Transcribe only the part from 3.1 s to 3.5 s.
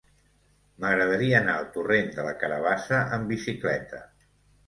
amb